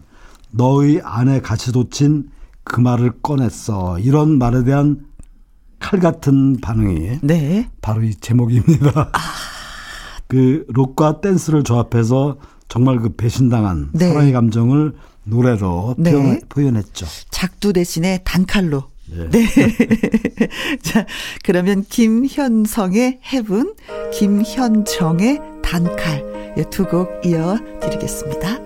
[0.51, 2.29] 너의 안에 같이 돋친
[2.63, 3.99] 그 말을 꺼냈어.
[3.99, 5.08] 이런 말에 대한
[5.79, 7.69] 칼 같은 반응이 네.
[7.81, 9.09] 바로 이 제목입니다.
[9.11, 9.19] 아.
[10.27, 12.37] 그 록과 댄스를 조합해서
[12.67, 14.09] 정말 그 배신당한 네.
[14.09, 16.11] 사랑의 감정을 노래로 네.
[16.11, 17.07] 표현, 표현했죠.
[17.29, 18.83] 작두 대신에 단칼로.
[19.07, 19.27] 네.
[19.29, 19.47] 네.
[20.83, 21.05] 자,
[21.43, 23.73] 그러면 김현성의 해분,
[24.13, 26.29] 김현정의 단칼
[26.69, 28.59] 두 곡 이어 드리겠습니다.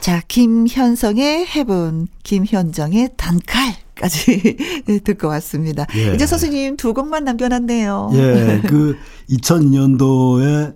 [0.00, 4.56] 자, 김현성의 해분, 김현정의 단칼 까지
[5.04, 5.86] 듣고 왔습니다.
[5.94, 6.14] 예.
[6.14, 8.10] 이제 선생님 두 곡만 남겨놨네요.
[8.14, 8.96] 예, 그
[9.28, 10.74] 2002년도에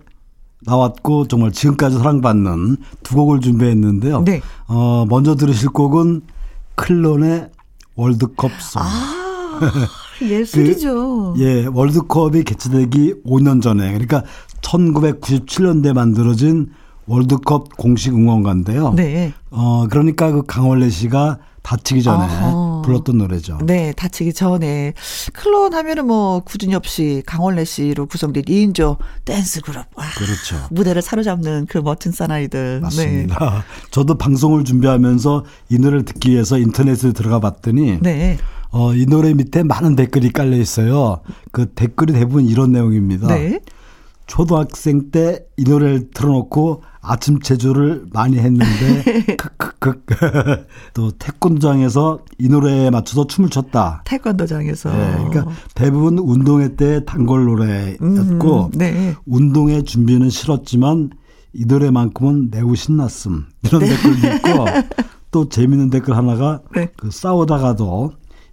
[0.61, 4.21] 나왔고 정말 지금까지 사랑받는 두 곡을 준비했는데요.
[4.25, 4.41] 네.
[4.67, 6.21] 어, 먼저 들으실 곡은
[6.75, 7.49] 클론의
[7.95, 8.81] 월드컵 송.
[8.83, 9.65] 아,
[10.21, 11.33] 예술이죠.
[11.35, 14.23] 그, 예, 월드컵이 개최되기 5년 전에 그러니까
[14.61, 16.71] 1997년대 만들어진
[17.07, 18.93] 월드컵 공식 응원가인데요.
[18.93, 19.33] 네.
[19.51, 22.74] 어 그러니까 그 강원래 씨가 다치기 전에 어허.
[22.85, 23.59] 불렀던 노래죠.
[23.63, 24.93] 네, 다치기 전에
[25.33, 29.85] 클론 하면은 뭐 구준엽 씨, 강원래 씨로 구성된 2인조 댄스 그룹.
[29.95, 30.67] 와, 그렇죠.
[30.71, 32.81] 무대를 사로잡는 그 멋진 사나이들.
[32.81, 33.39] 맞습니다.
[33.39, 33.61] 네.
[33.91, 38.37] 저도 방송을 준비하면서 이 노래를 듣기 위해서 인터넷에 들어가 봤더니 네.
[38.71, 41.21] 어, 이 노래 밑에 많은 댓글이 깔려 있어요.
[41.51, 43.27] 그 댓글이 대부분 이런 내용입니다.
[43.27, 43.59] 네.
[44.27, 48.65] 초등학생 때 이 노래를 틀어놓고 아침 체조를 많이 했는데
[49.37, 50.03] 크크크
[50.93, 54.01] 또 태권도장에서 이 노래에 맞춰서 춤을 췄다.
[54.05, 54.91] 태권도장에서.
[54.91, 55.45] 네, 그러니까
[55.75, 59.15] 대부분 운동회 때 단골 노래였고 음, 네.
[59.25, 61.11] 운동회 준비는 싫었지만
[61.53, 63.89] 이 노래만큼은 매우 신났음 이런 네.
[63.89, 64.65] 댓글도 있고
[65.31, 66.89] 또 재밌는 댓글 하나가 네.
[66.97, 68.11] 그 싸우다가도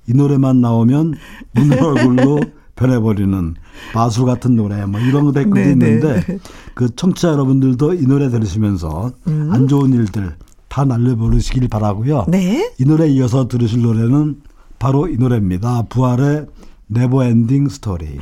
[0.09, 1.15] 이 노래만 나오면
[1.59, 2.41] 웃는 얼굴로
[2.77, 3.55] 변해버리는
[3.95, 5.89] 마술 같은 노래 뭐 이런 댓글이 네, 네.
[5.89, 6.39] 있는데
[6.75, 9.51] 그 청취자 여러분들도 이 노래 들으시면서 음.
[9.53, 10.37] 안 좋은 일들
[10.69, 12.27] 다 날려버리시길 바라고요.
[12.29, 12.73] 네.
[12.79, 14.41] 이 노래 이어서 들으실 노래는
[14.79, 15.83] 바로 이 노래입니다.
[15.91, 16.47] 부활의
[16.87, 18.19] Never Ending Story.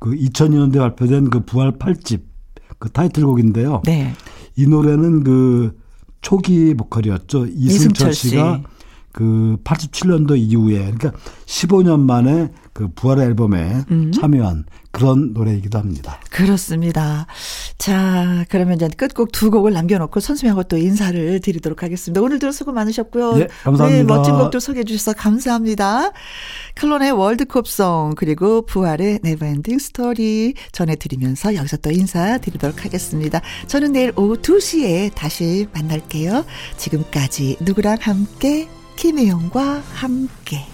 [0.00, 2.22] 그 2002년대 발표된 그 부활 8집
[2.78, 3.82] 그 타이틀곡인데요.
[3.84, 4.12] 네.
[4.56, 5.78] 이 노래는 그
[6.20, 7.46] 초기 보컬이었죠.
[7.46, 8.62] 이승철, 이승철 씨가
[9.18, 11.10] 그 87년도 이후에 그러니까
[11.44, 14.12] 15년 만에 그 부활의 앨범에 음.
[14.12, 16.20] 참여한 그런 노래이기도 합니다.
[16.30, 17.26] 그렇습니다.
[17.78, 22.20] 자, 그러면 이제 끝곡 두 곡을 남겨놓고 선수님하고 또 인사를 드리도록 하겠습니다.
[22.20, 23.36] 오늘도 수고 많으셨고요.
[23.38, 23.96] 네, 감사합니다.
[23.96, 26.12] 네, 멋진 곡도 소개해 주셔서 감사합니다.
[26.76, 33.40] 클론의 월드컵송 그리고 부활의 Never Ending Story 전해드리면서 여기서 또 인사드리도록 하겠습니다.
[33.66, 36.44] 저는 내일 오후 2시에 다시 만날게요.
[36.76, 40.66] 지금까지 누구랑 함께 김혜영과 함께